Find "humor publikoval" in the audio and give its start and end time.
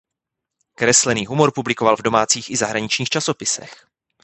1.27-1.97